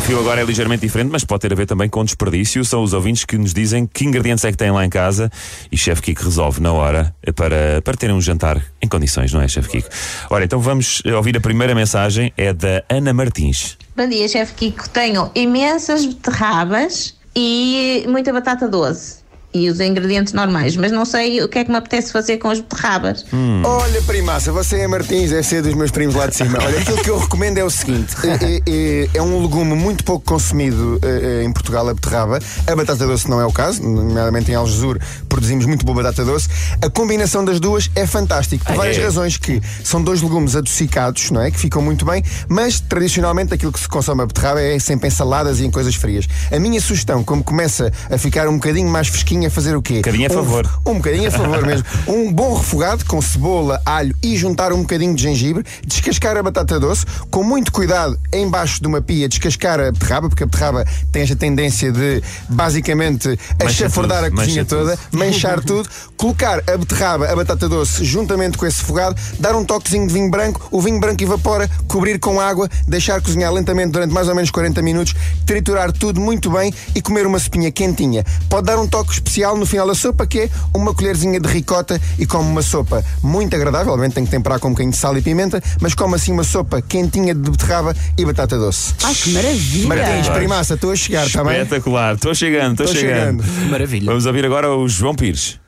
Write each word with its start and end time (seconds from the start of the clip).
O 0.00 0.02
desafio 0.02 0.20
agora 0.20 0.40
é 0.40 0.44
ligeiramente 0.44 0.80
diferente, 0.80 1.10
mas 1.10 1.24
pode 1.24 1.42
ter 1.42 1.52
a 1.52 1.54
ver 1.54 1.66
também 1.66 1.86
com 1.86 2.02
desperdício. 2.02 2.64
São 2.64 2.82
os 2.82 2.94
ouvintes 2.94 3.26
que 3.26 3.36
nos 3.36 3.52
dizem 3.52 3.86
que 3.86 4.02
ingredientes 4.02 4.42
é 4.46 4.50
que 4.50 4.56
têm 4.56 4.70
lá 4.70 4.82
em 4.82 4.88
casa 4.88 5.30
e 5.70 5.76
Chefe 5.76 6.00
Kiko 6.00 6.24
resolve 6.24 6.58
na 6.58 6.72
hora 6.72 7.14
para, 7.36 7.82
para 7.82 7.96
terem 7.98 8.16
um 8.16 8.20
jantar 8.20 8.64
em 8.80 8.88
condições, 8.88 9.30
não 9.30 9.42
é, 9.42 9.46
Chefe 9.46 9.68
Kiko? 9.68 9.90
Ora, 10.30 10.42
então 10.42 10.58
vamos 10.58 11.02
ouvir 11.04 11.36
a 11.36 11.40
primeira 11.40 11.74
mensagem, 11.74 12.32
é 12.34 12.50
da 12.50 12.82
Ana 12.88 13.12
Martins. 13.12 13.76
Bom 13.94 14.08
dia, 14.08 14.26
chefe 14.26 14.54
Kiko. 14.54 14.88
Tenho 14.88 15.30
imensas 15.34 16.06
beterrabas 16.06 17.14
e 17.36 18.06
muita 18.08 18.32
batata 18.32 18.66
doce. 18.66 19.18
E 19.52 19.68
os 19.68 19.80
ingredientes 19.80 20.32
normais, 20.32 20.76
mas 20.76 20.92
não 20.92 21.04
sei 21.04 21.42
o 21.42 21.48
que 21.48 21.58
é 21.58 21.64
que 21.64 21.70
me 21.70 21.76
apetece 21.76 22.12
fazer 22.12 22.38
com 22.38 22.48
as 22.50 22.60
beterrabas. 22.60 23.24
Olha, 23.64 24.00
primaça, 24.02 24.52
você 24.52 24.80
é 24.80 24.86
Martins, 24.86 25.30
deve 25.30 25.42
ser 25.42 25.60
dos 25.62 25.74
meus 25.74 25.90
primos 25.90 26.14
lá 26.14 26.26
de 26.28 26.36
cima. 26.36 26.58
Olha, 26.62 26.78
aquilo 26.78 26.98
que 27.02 27.10
eu 27.10 27.18
recomendo 27.18 27.58
é 27.58 27.64
o 27.64 27.70
seguinte: 27.70 28.14
é, 28.24 28.62
é- 28.70 29.08
é 29.12 29.22
um 29.22 29.42
legume 29.42 29.74
muito 29.74 30.04
pouco 30.04 30.24
consumido 30.24 30.98
eh, 31.02 31.40
eh, 31.40 31.44
em 31.44 31.52
Portugal, 31.52 31.88
a 31.88 31.94
beterraba. 31.94 32.38
A 32.66 32.76
batata 32.76 33.04
doce 33.06 33.28
não 33.28 33.40
é 33.40 33.46
o 33.46 33.52
caso, 33.52 33.82
nomeadamente 33.82 34.50
em 34.52 34.54
Algesur 34.54 34.98
produzimos 35.28 35.66
muito 35.66 35.84
boa 35.84 36.02
batata 36.02 36.24
doce. 36.24 36.48
A 36.80 36.88
combinação 36.88 37.44
das 37.44 37.58
duas 37.58 37.90
é 37.96 38.06
fantástico, 38.06 38.64
por 38.64 38.76
várias 38.76 38.98
é. 38.98 39.02
razões 39.02 39.36
que 39.36 39.60
são 39.82 40.02
dois 40.02 40.22
legumes 40.22 40.54
adocicados, 40.54 41.30
não 41.32 41.40
é? 41.40 41.50
Que 41.50 41.58
ficam 41.58 41.82
muito 41.82 42.04
bem, 42.04 42.22
mas 42.48 42.78
tradicionalmente 42.80 43.52
aquilo 43.54 43.72
que 43.72 43.80
se 43.80 43.88
consome 43.88 44.22
a 44.22 44.26
beterraba 44.26 44.60
é 44.60 44.78
sempre 44.78 45.08
em 45.08 45.10
saladas 45.10 45.58
e 45.60 45.64
em 45.64 45.70
coisas 45.70 45.94
frias. 45.96 46.28
A 46.52 46.58
minha 46.58 46.80
sugestão, 46.80 47.24
como 47.24 47.42
começa 47.42 47.92
a 48.10 48.16
ficar 48.16 48.46
um 48.48 48.54
bocadinho 48.54 48.88
mais 48.88 49.08
fresquinha, 49.40 49.46
é 49.46 49.50
fazer 49.50 49.76
o 49.76 49.82
quê? 49.82 49.94
Um 49.94 49.98
bocadinho 49.98 50.26
a 50.26 50.30
favor. 50.30 50.80
Um 50.86 50.94
bocadinho 50.94 51.28
a 51.28 51.30
favor 51.30 51.66
mesmo. 51.66 51.86
Um 52.06 52.32
bom 52.32 52.54
refogado 52.54 53.04
com 53.04 53.22
cebola, 53.22 53.80
alho 53.86 54.14
e 54.22 54.36
juntar 54.36 54.72
um 54.72 54.80
bocadinho 54.80 55.14
de 55.14 55.22
gengibre, 55.22 55.64
descascar 55.86 56.36
a 56.36 56.42
batata 56.42 56.80
doce, 56.80 57.04
com 57.30 57.42
muito 57.44 57.70
cuidado 57.70 58.18
embaixo 58.32 58.80
de 58.80 58.88
uma 58.88 59.00
pia, 59.00 59.28
descascar 59.28 59.78
a 59.78 59.92
beterraba, 59.92 60.28
porque 60.28 60.42
a 60.42 60.46
beterraba 60.46 60.84
tem 61.12 61.22
esta 61.22 61.36
tendência 61.36 61.92
de 61.92 62.22
basicamente 62.48 63.38
achafurdar 63.64 64.24
tudo, 64.24 64.26
a 64.26 64.30
cozinha 64.30 64.62
mancha 64.62 64.64
toda, 64.64 64.98
manchar 65.12 65.60
tudo, 65.62 65.88
colocar 66.16 66.62
a 66.66 66.76
beterraba, 66.76 67.30
a 67.30 67.36
batata 67.36 67.68
doce, 67.68 68.04
juntamente 68.04 68.58
com 68.58 68.66
esse 68.66 68.80
refogado, 68.80 69.14
dar 69.38 69.54
um 69.54 69.64
toquezinho 69.64 70.06
de 70.06 70.12
vinho 70.12 70.30
branco, 70.30 70.66
o 70.70 70.80
vinho 70.80 70.98
branco 70.98 71.22
evapora, 71.22 71.70
cobrir 71.86 72.18
com 72.18 72.40
água, 72.40 72.68
deixar 72.88 73.20
cozinhar 73.20 73.52
lentamente 73.52 73.92
durante 73.92 74.12
mais 74.12 74.28
ou 74.28 74.34
menos 74.34 74.50
40 74.50 74.82
minutos, 74.82 75.14
triturar 75.46 75.92
tudo 75.92 76.20
muito 76.20 76.50
bem 76.50 76.74
e 76.94 77.00
comer 77.00 77.26
uma 77.26 77.38
sopinha 77.38 77.70
quentinha. 77.70 78.24
Pode 78.48 78.66
dar 78.66 78.78
um 78.78 78.88
toque 78.88 79.12
especial 79.12 79.29
no 79.38 79.66
final 79.66 79.86
da 79.86 79.94
sopa, 79.94 80.26
que 80.26 80.40
é 80.40 80.50
uma 80.74 80.92
colherzinha 80.94 81.38
de 81.38 81.48
ricota 81.48 82.00
e 82.18 82.26
come 82.26 82.48
uma 82.48 82.62
sopa 82.62 83.04
muito 83.22 83.54
agradável, 83.54 83.92
obviamente 83.92 84.14
tem 84.14 84.24
que 84.24 84.30
temperar 84.30 84.58
com 84.58 84.68
um 84.68 84.70
bocadinho 84.72 84.92
de 84.92 84.96
sal 84.98 85.16
e 85.16 85.22
pimenta, 85.22 85.62
mas 85.80 85.94
come 85.94 86.14
assim 86.16 86.32
uma 86.32 86.44
sopa 86.44 86.80
quentinha 86.82 87.34
de 87.34 87.50
beterraba 87.50 87.94
e 88.18 88.24
batata 88.24 88.58
doce. 88.58 88.94
Ai, 89.02 89.14
que 89.14 89.30
maravilha! 89.32 89.88
Martins, 89.88 90.28
primaça, 90.28 90.74
estou 90.74 90.90
a 90.90 90.96
chegar, 90.96 91.26
está 91.26 91.44
bem? 91.44 91.58
Espetacular, 91.62 92.14
estou 92.14 92.34
chegando, 92.34 92.72
estou 92.72 92.86
Estou 92.86 93.00
chegando. 93.00 93.44
chegando. 93.44 93.70
Maravilha. 93.70 94.06
Vamos 94.06 94.26
ouvir 94.26 94.44
agora 94.44 94.70
o 94.74 94.88
João 94.88 95.14
Pires. 95.14 95.59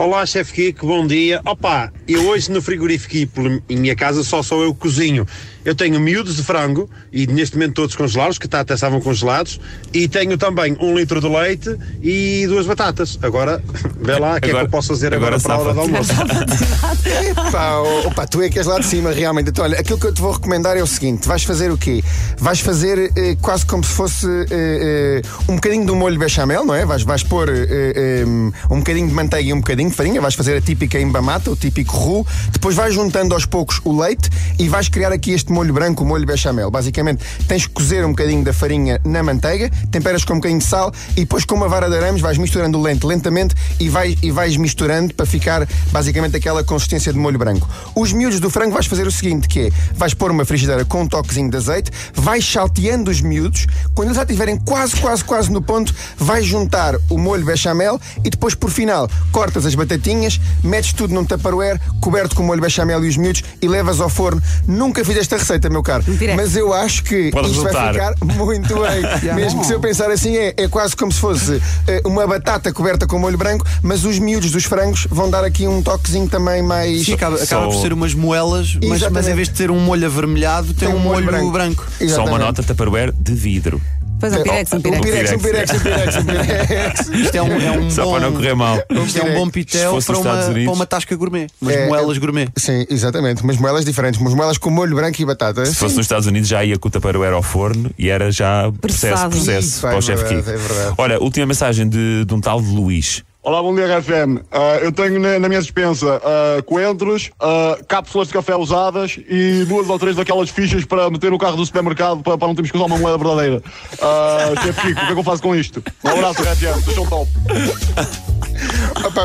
Olá, 0.00 0.24
chefe 0.24 0.54
Kiko, 0.54 0.86
bom 0.86 1.06
dia. 1.06 1.42
Opa, 1.44 1.92
eu 2.08 2.26
hoje 2.26 2.50
no 2.50 2.62
frigorífico 2.62 3.16
e 3.16 3.26
pela- 3.26 3.60
em 3.68 3.76
minha 3.76 3.94
casa 3.94 4.24
só 4.24 4.42
sou 4.42 4.62
eu 4.62 4.72
que 4.72 4.80
cozinho. 4.80 5.26
Eu 5.62 5.74
tenho 5.74 6.00
miúdos 6.00 6.36
de 6.36 6.42
frango 6.42 6.88
e 7.12 7.26
neste 7.26 7.54
momento 7.54 7.74
todos 7.74 7.94
congelados, 7.94 8.38
que 8.38 8.46
até 8.50 8.72
estavam 8.72 8.98
congelados, 8.98 9.60
e 9.92 10.08
tenho 10.08 10.38
também 10.38 10.74
um 10.80 10.96
litro 10.96 11.20
de 11.20 11.28
leite 11.28 11.76
e 12.02 12.46
duas 12.48 12.64
batatas. 12.64 13.18
Agora, 13.20 13.62
vê 14.00 14.18
lá 14.18 14.36
o 14.38 14.40
que 14.40 14.48
é 14.50 14.54
que 14.54 14.56
eu 14.58 14.68
posso 14.70 14.88
fazer 14.88 15.12
agora, 15.12 15.36
agora 15.36 15.42
para 15.42 15.54
a 15.54 15.58
hora 15.58 15.74
do 15.74 15.80
almoço. 15.80 16.12
Epá, 17.30 17.78
oh, 17.80 18.08
opa, 18.08 18.26
tu 18.26 18.40
é 18.40 18.48
que 18.48 18.58
és 18.58 18.66
lá 18.66 18.78
de 18.78 18.86
cima, 18.86 19.10
realmente. 19.12 19.50
Então, 19.50 19.62
olha, 19.62 19.78
aquilo 19.78 20.00
que 20.00 20.06
eu 20.06 20.14
te 20.14 20.22
vou 20.22 20.32
recomendar 20.32 20.78
é 20.78 20.82
o 20.82 20.86
seguinte: 20.86 21.28
vais 21.28 21.42
fazer 21.44 21.70
o 21.70 21.76
quê? 21.76 22.02
Vais 22.38 22.60
fazer 22.60 23.12
eh, 23.14 23.36
quase 23.42 23.66
como 23.66 23.84
se 23.84 23.92
fosse 23.92 24.26
eh, 24.26 25.20
eh, 25.20 25.22
um 25.46 25.56
bocadinho 25.56 25.84
do 25.84 25.94
molho 25.94 26.18
bechamel, 26.18 26.64
não 26.64 26.74
é? 26.74 26.86
Vais, 26.86 27.02
vais 27.02 27.22
pôr 27.22 27.50
eh, 27.50 27.66
eh, 27.68 28.24
um 28.70 28.78
bocadinho 28.78 29.08
de 29.08 29.14
manteiga 29.14 29.50
e 29.50 29.52
um 29.52 29.60
bocadinho 29.60 29.89
de 29.90 29.96
farinha, 29.96 30.20
vais 30.20 30.34
fazer 30.34 30.56
a 30.56 30.60
típica 30.60 30.98
embamata, 30.98 31.50
o 31.50 31.56
típico 31.56 31.96
roux, 31.96 32.26
depois 32.52 32.74
vais 32.74 32.94
juntando 32.94 33.34
aos 33.34 33.44
poucos 33.44 33.80
o 33.84 34.00
leite 34.00 34.30
e 34.58 34.68
vais 34.68 34.88
criar 34.88 35.12
aqui 35.12 35.32
este 35.32 35.52
molho 35.52 35.72
branco, 35.72 36.04
o 36.04 36.06
molho 36.06 36.26
bechamel. 36.26 36.70
Basicamente, 36.70 37.24
tens 37.46 37.66
que 37.66 37.72
cozer 37.72 38.04
um 38.04 38.10
bocadinho 38.10 38.44
da 38.44 38.52
farinha 38.52 39.00
na 39.04 39.22
manteiga, 39.22 39.70
temperas 39.90 40.24
com 40.24 40.34
um 40.34 40.36
bocadinho 40.36 40.60
de 40.60 40.66
sal 40.66 40.92
e 41.16 41.20
depois 41.20 41.44
com 41.44 41.54
uma 41.54 41.68
vara 41.68 41.88
de 41.88 41.96
arames 41.96 42.20
vais 42.20 42.38
misturando 42.38 42.78
o 42.78 42.82
leite 42.82 43.04
lentamente 43.04 43.54
e, 43.78 43.88
vai, 43.88 44.16
e 44.22 44.30
vais 44.30 44.56
misturando 44.56 45.14
para 45.14 45.26
ficar 45.26 45.66
basicamente 45.92 46.36
aquela 46.36 46.62
consistência 46.64 47.12
de 47.12 47.18
molho 47.18 47.38
branco. 47.38 47.68
Os 47.94 48.12
miúdos 48.12 48.40
do 48.40 48.50
frango 48.50 48.72
vais 48.72 48.86
fazer 48.86 49.06
o 49.06 49.10
seguinte, 49.10 49.48
que 49.48 49.60
é, 49.60 49.70
vais 49.94 50.14
pôr 50.14 50.30
uma 50.30 50.44
frigideira 50.44 50.84
com 50.84 51.02
um 51.02 51.08
toquezinho 51.08 51.50
de 51.50 51.56
azeite, 51.56 51.90
vais 52.14 52.44
salteando 52.44 53.10
os 53.10 53.20
miúdos, 53.20 53.66
quando 53.94 54.08
eles 54.08 54.16
já 54.16 54.22
estiverem 54.22 54.56
quase, 54.56 54.96
quase, 54.96 55.24
quase 55.24 55.50
no 55.50 55.60
ponto, 55.60 55.94
vais 56.16 56.46
juntar 56.46 56.94
o 57.08 57.18
molho 57.18 57.44
bechamel 57.44 58.00
e 58.24 58.30
depois 58.30 58.54
por 58.54 58.70
final 58.70 59.08
cortas 59.32 59.66
as 59.66 59.69
batatinhas, 59.74 60.40
metes 60.62 60.92
tudo 60.92 61.14
num 61.14 61.24
tupperware, 61.24 61.80
coberto 62.00 62.34
com 62.34 62.42
molho 62.42 62.60
bechamel 62.60 63.04
e 63.04 63.08
os 63.08 63.16
miúdos 63.16 63.42
e 63.60 63.68
levas 63.68 64.00
ao 64.00 64.08
forno. 64.08 64.42
Nunca 64.66 65.04
fiz 65.04 65.16
esta 65.16 65.36
receita, 65.36 65.68
meu 65.68 65.82
caro, 65.82 66.04
Mentira. 66.06 66.34
mas 66.36 66.56
eu 66.56 66.72
acho 66.72 67.02
que 67.04 67.30
Pode 67.30 67.50
isto 67.50 67.62
vai 67.62 67.72
resultar. 67.72 68.14
ficar 68.14 68.34
muito 68.36 68.74
bem. 68.74 69.34
Mesmo 69.34 69.60
que 69.60 69.66
se 69.66 69.72
eu 69.72 69.80
pensar 69.80 70.10
assim, 70.10 70.36
é, 70.36 70.54
é 70.56 70.68
quase 70.68 70.96
como 70.96 71.12
se 71.12 71.20
fosse 71.20 71.60
eh, 71.86 72.02
uma 72.04 72.26
batata 72.26 72.72
coberta 72.72 73.06
com 73.06 73.18
molho 73.18 73.38
branco, 73.38 73.64
mas 73.82 74.04
os 74.04 74.18
miúdos 74.18 74.50
dos 74.50 74.64
frangos 74.64 75.06
vão 75.10 75.30
dar 75.30 75.44
aqui 75.44 75.66
um 75.66 75.82
toquezinho 75.82 76.28
também 76.28 76.62
mais. 76.62 77.06
Sim, 77.06 77.14
acaba, 77.14 77.36
acaba 77.36 77.66
por 77.66 77.80
ser 77.80 77.92
umas 77.92 78.14
moelas, 78.14 78.78
mas, 78.82 79.02
mas 79.10 79.28
em 79.28 79.34
vez 79.34 79.48
de 79.48 79.54
ter 79.54 79.70
um 79.70 79.78
molho 79.80 80.06
avermelhado, 80.06 80.74
tem, 80.74 80.88
um 80.88 80.98
molho, 80.98 81.50
branco. 81.50 81.86
Só 82.08 82.24
uma 82.24 82.38
nota 82.38 82.62
Tupperware 82.62 83.12
de 83.12 83.34
vidro. 83.34 83.80
Pois 84.20 84.32
um 84.34 84.42
pirex, 84.42 84.72
um 84.72 84.80
pirex. 84.80 85.00
pirex, 85.02 85.32
um 85.32 85.38
pirex, 85.38 85.72
um 85.72 85.78
pirex, 85.80 86.16
um 86.16 86.24
pirex. 86.24 87.08
Isto 87.24 87.34
é 87.36 87.42
um, 87.42 87.60
é 87.60 87.70
um 87.78 87.90
Só 87.90 88.04
bom, 88.04 88.12
para 88.12 88.20
não 88.20 88.32
correr 88.32 88.54
mal. 88.54 88.76
Isto 89.06 89.18
é 89.18 89.24
um 89.24 89.34
bom 89.34 89.48
pitel 89.50 89.98
para 90.02 90.18
uma, 90.18 90.36
para 90.36 90.72
uma 90.72 90.86
tasca 90.86 91.16
gourmet. 91.16 91.46
Umas 91.60 91.74
É, 91.74 91.86
moelas 91.88 92.16
é- 92.16 92.20
gourmet. 92.20 92.48
Sim, 92.56 92.84
exatamente. 92.90 93.42
Umas 93.42 93.56
moelas 93.56 93.84
diferentes. 93.84 94.20
Umas 94.20 94.34
moelas 94.34 94.58
com 94.58 94.70
molho 94.70 94.94
branco 94.94 95.20
e 95.20 95.24
batata. 95.24 95.64
Se 95.66 95.74
fosse 95.74 95.96
nos 95.96 96.04
Estados 96.04 96.26
Unidos 96.26 96.48
já 96.48 96.64
ia 96.64 96.78
com 96.78 96.88
o 96.88 96.90
Tupperware 96.90 97.32
ao 97.32 97.42
forno 97.42 97.90
e 97.98 98.08
era 98.10 98.30
já 98.30 98.70
processo, 98.80 99.28
processo 99.28 99.66
Isso, 99.68 99.80
para 99.80 99.94
é 99.94 99.98
o 99.98 100.02
chefe 100.02 100.22
verdade, 100.24 100.42
Kiko. 100.42 100.50
é 100.50 100.56
verdade. 100.68 100.94
Olha, 100.98 101.18
última 101.22 101.46
mensagem 101.46 101.88
de, 101.88 102.24
de 102.24 102.34
um 102.34 102.40
tal 102.40 102.60
de 102.60 102.68
Luís. 102.68 103.22
Olá, 103.42 103.62
bom 103.62 103.74
dia, 103.74 103.98
RFM. 103.98 104.44
Ah, 104.52 104.76
eu 104.82 104.92
tenho 104.92 105.18
na, 105.18 105.38
na 105.38 105.48
minha 105.48 105.62
dispensa 105.62 106.20
ah, 106.22 106.62
coentros, 106.62 107.30
ah, 107.40 107.78
cápsulas 107.88 108.28
de 108.28 108.34
café 108.34 108.54
usadas 108.54 109.18
e 109.26 109.64
duas 109.64 109.88
ou 109.88 109.98
três 109.98 110.14
daquelas 110.14 110.50
fichas 110.50 110.84
para 110.84 111.08
meter 111.08 111.30
no 111.30 111.38
carro 111.38 111.56
do 111.56 111.64
supermercado 111.64 112.22
para, 112.22 112.36
para 112.36 112.48
não 112.48 112.54
termos 112.54 112.70
que 112.70 112.76
usar 112.76 112.84
uma 112.84 112.98
moeda 112.98 113.16
verdadeira. 113.16 113.62
Uh, 113.94 114.62
Chefe 114.62 114.88
Kiko, 114.88 115.00
o 115.00 115.06
que 115.06 115.10
é 115.10 115.14
que 115.14 115.20
eu 115.20 115.24
faço 115.24 115.42
com 115.42 115.56
isto? 115.56 115.82
Um 116.04 116.10
abraço, 116.10 116.42
RFM. 116.42 116.84
Vocês 116.84 116.94
são 116.94 117.06
top. 117.06 117.30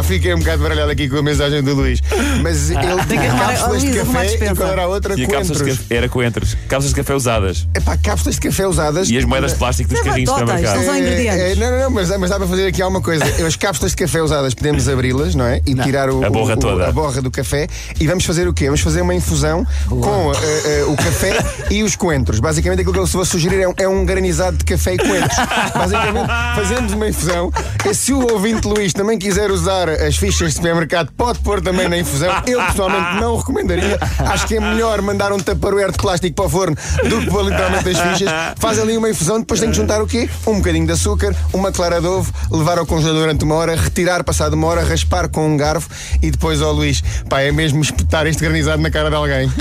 Fiquei 0.04 0.34
um 0.34 0.40
bocado 0.40 0.62
baralhado 0.64 0.92
aqui 0.92 1.10
com 1.10 1.18
a 1.18 1.24
mensagem 1.24 1.62
do 1.64 1.74
Luís. 1.74 2.02
Mas 2.42 2.70
ele 2.70 2.80
tem 2.80 2.96
que 2.98 3.08
tinha 3.08 3.22
arrumar- 3.32 3.48
cápsulas 3.48 3.82
de 3.82 3.88
Luís, 3.88 4.00
arruma 4.02 4.20
a 4.20 4.24
café 4.26 4.46
e 4.52 4.56
qual 4.56 4.70
era 4.70 4.82
a 4.84 4.88
outra? 4.88 5.14
E 5.20 5.28
cápsulas 5.28 5.48
de 5.48 5.54
Coentros. 5.64 5.78
café, 5.80 5.96
era 5.96 6.10
coentros. 6.10 6.58
Cápsulas 6.68 6.90
de 6.90 6.96
café 6.96 7.14
usadas. 7.16 7.68
Epá, 7.76 7.98
cápsulas 7.98 8.36
de 8.36 8.42
café 8.42 8.68
usadas. 8.68 9.10
E 9.10 9.18
as 9.18 9.26
moedas 9.26 9.52
de 9.54 9.58
plástico 9.58 9.90
dos 9.90 10.00
Não 10.00 10.06
é 10.06 10.10
carrinhos 10.10 10.30
de 10.34 10.40
supermercado. 10.40 10.84
são 10.86 10.94
É, 10.94 11.00
ingredientes. 11.00 11.42
é, 11.42 11.56
não, 11.56 11.72
não, 11.72 11.80
não, 11.80 11.90
mas, 11.92 12.10
mas 12.18 12.30
dá 12.30 12.38
para 12.38 12.48
fazer 12.48 12.68
aqui 12.68 12.82
alguma 12.82 13.02
coisa. 13.02 13.24
As 13.46 13.56
cápsulas 13.56 13.92
de 13.92 13.98
café 13.98 14.22
usadas 14.22 14.54
podemos 14.54 14.88
abri-las, 14.90 15.36
não 15.36 15.46
é? 15.46 15.62
E 15.66 15.76
tirar 15.76 16.10
o, 16.10 16.24
A 16.26 16.30
borra 16.30 16.54
o- 16.54 16.58
o- 16.58 16.60
toda. 16.60 16.88
a 16.88 16.92
borra 16.92 17.22
do 17.22 17.32
café. 17.32 17.68
E 18.00 18.08
vamos 18.08 18.26
fazer 18.26 18.48
o 18.48 18.54
quê? 18.54 18.66
Vamos 18.66 18.82
fazer 18.82 19.02
uma 19.02 19.14
infusão 19.16 19.66
com 19.88 20.32
eh, 20.34 20.62
eh, 20.66 20.84
o 20.88 20.96
café 20.96 21.38
e 21.70 21.84
os 21.84 21.96
coentros. 21.96 22.40
Basicamente 22.40 22.80
aquilo 22.82 22.94
que 22.94 23.00
eu 23.00 23.06
vou 23.06 23.26
sugerir 23.26 23.62
é 23.62 23.68
um, 23.68 23.74
é 23.78 23.88
um 23.88 24.06
granizado 24.06 24.58
de 24.58 24.66
café 24.66 24.96
e 24.96 24.98
coentros. 24.98 25.38
Basicamente 25.74 26.28
fazemos 26.56 26.94
uma 26.94 27.08
infusão. 27.08 27.52
E 27.90 27.94
se 27.94 28.14
o 28.14 28.32
ouvinte 28.32 28.68
Luís 28.68 28.94
também 28.94 29.18
quiser 29.18 29.52
usar 29.52 29.85
as 29.90 30.16
fichas 30.18 30.50
de 30.50 30.56
supermercado, 30.56 31.12
pode 31.16 31.40
pôr 31.40 31.62
também 31.62 31.88
na 31.88 31.98
infusão. 31.98 32.30
Eu 32.48 32.62
pessoalmente 32.64 33.22
não 33.22 33.38
recomendaria. 33.38 33.98
Acho 34.20 34.48
que 34.48 34.56
é 34.56 34.60
melhor 34.60 35.02
mandar 35.02 35.32
um 35.32 35.38
tupperware 35.40 35.92
de 35.92 35.98
plástico 35.98 36.36
para 36.36 36.46
o 36.46 36.50
forno 36.50 36.76
do 37.08 37.22
que 37.22 37.30
pôr 37.30 37.44
literalmente 37.46 37.90
as 37.90 38.00
fichas. 38.00 38.30
Faz 38.58 38.80
ali 38.80 38.98
uma 38.98 39.10
infusão, 39.10 39.40
depois 39.40 39.60
tem 39.60 39.70
que 39.70 39.76
juntar 39.76 40.02
o 40.02 40.08
quê? 40.08 40.30
Um 40.48 40.58
bocadinho 40.58 40.86
de 40.86 40.94
açúcar, 40.94 41.36
uma 41.54 41.72
clara 41.72 42.00
de 42.02 42.08
ovo, 42.08 42.32
levar 42.52 42.78
ao 42.78 42.86
congelador 42.86 43.22
durante 43.22 43.44
uma 43.44 43.56
hora, 43.56 43.76
retirar 43.76 44.24
passado 44.24 44.54
uma 44.54 44.68
hora, 44.68 44.84
raspar 44.84 45.30
com 45.30 45.48
um 45.48 45.58
garfo 45.58 45.90
e 46.22 46.30
depois 46.30 46.62
ao 46.62 46.72
Luís, 46.74 47.04
pá, 47.30 47.42
é 47.42 47.52
mesmo 47.52 47.82
espetar 47.82 48.28
este 48.28 48.42
granizado 48.44 48.82
na 48.82 48.92
cara 48.92 49.10
de 49.10 49.16
alguém. 49.16 49.52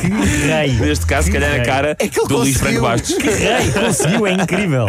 Que 0.00 0.08
rei! 0.46 0.72
Neste 0.72 1.06
caso, 1.06 1.26
se 1.26 1.32
calhar 1.32 1.58
na 1.58 1.64
cara 1.64 1.96
É 1.98 2.08
que 2.08 2.20
do 2.26 2.38
Luís. 2.38 2.56
Franco 2.56 2.80
Bastos. 2.80 3.16
Rei, 3.18 3.70
conseguiu, 3.72 4.26
é 4.26 4.32
incrível! 4.32 4.86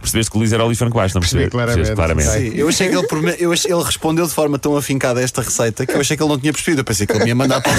Percebeste 0.00 0.30
que 0.30 0.36
o 0.36 0.40
Luís 0.40 0.52
era 0.52 0.62
o 0.62 0.66
Luís 0.66 0.78
Franco 0.78 0.96
Bastos, 0.96 1.14
não 1.14 1.20
percebeste? 1.20 1.50
Percebi 1.50 1.50
claramente. 1.50 1.88
Percebeste 1.88 2.30
claramente. 2.30 2.52
Sim, 2.54 2.58
eu 2.60 2.68
achei 2.68 2.88
que 2.88 2.96
ele 2.96 3.06
eu 3.38 3.52
achei- 3.52 3.70
ele 3.72 3.82
respondeu 3.82 4.26
de 4.26 4.32
forma 4.32 4.58
tão 4.58 4.76
afincada 4.76 5.20
a 5.20 5.22
esta 5.22 5.42
receita 5.42 5.84
que 5.86 5.92
eu 5.94 6.00
achei 6.00 6.16
que 6.16 6.22
ele 6.22 6.30
não 6.30 6.38
tinha 6.38 6.52
percebido. 6.52 6.80
Eu 6.80 6.84
pensei 6.84 7.06
que 7.06 7.12
ele 7.12 7.24
me 7.24 7.28
ia 7.30 7.34
mandar 7.34 7.60
para 7.60 7.72
o 7.72 7.74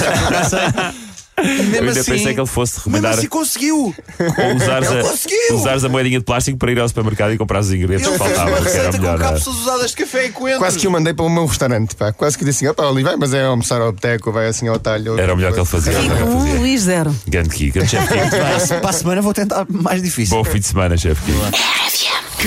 mesmo 1.37 1.75
Eu 1.75 1.79
ainda 1.89 1.99
assim- 1.99 2.11
pensei 2.13 2.33
que 2.33 2.39
ele 2.39 2.47
fosse 2.47 2.77
recomendar 2.77 3.11
assim 3.13 3.27
conseguiu! 3.27 3.93
ou 4.19 4.55
usares, 4.55 4.89
Ele 4.89 4.99
a, 5.01 5.03
conseguiu! 5.03 5.55
usares 5.55 5.83
a 5.83 5.89
moedinha 5.89 6.17
de 6.19 6.23
plástico 6.23 6.57
para 6.57 6.71
ir 6.71 6.79
ao 6.79 6.87
supermercado 6.87 7.33
e 7.33 7.37
comprar 7.37 7.59
os 7.59 7.71
ingredientes 7.73 8.07
Ele 8.07 8.15
que 8.17 8.23
uma 8.23 8.29
faltavam, 8.29 8.53
que 8.53 8.59
era 8.69 8.69
receita 8.77 8.97
melhor. 8.97 9.17
com 9.19 9.25
é? 9.25 9.27
cápsulas 9.31 9.59
usadas 9.59 9.91
de 9.91 9.97
café 9.97 10.25
e 10.25 10.29
coentros. 10.29 10.59
Quase 10.59 10.79
que 10.79 10.87
o 10.87 10.91
mandei 10.91 11.13
para 11.13 11.25
o 11.25 11.29
meu 11.29 11.45
restaurante, 11.45 11.93
pá. 11.93 12.13
Quase 12.13 12.37
que 12.37 12.45
disse 12.45 12.63
assim: 12.65 12.71
opá, 12.71 12.85
Oli, 12.87 13.03
vai, 13.03 13.17
mas 13.17 13.33
é 13.33 13.43
almoçar 13.43 13.81
ao 13.81 13.91
boteco, 13.91 14.31
vai 14.31 14.47
assim 14.47 14.69
ao 14.69 14.79
talho. 14.79 15.19
Era 15.19 15.33
o 15.33 15.35
melhor 15.35 15.51
que 15.51 15.59
ele 15.59 15.65
fazia. 15.65 15.91
era 15.91 15.99
o 15.99 16.03
melhor 16.03 16.17
que 16.17 16.23
ele 16.23 16.55
Um. 16.55 16.59
Luís 16.61 16.81
zero. 16.83 17.13
Grande 17.27 17.49
Kiko, 17.49 17.73
grande 17.73 17.91
chefe 17.91 18.07
Kiko. 18.07 18.29
Para 18.31 18.55
a- 18.77 18.79
para 18.79 18.89
a 18.89 18.93
semana 18.93 19.21
vou 19.21 19.33
tentar 19.33 19.65
mais 19.69 20.01
difícil. 20.01 20.37
Bom 20.37 20.43
fim 20.45 20.59
de 20.59 20.67
semana, 20.67 20.95
chefe 20.97 21.21
Kiko. 21.25 21.41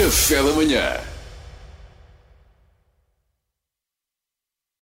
Café 0.03 0.37
da 0.43 0.53
manhã. 0.53 0.83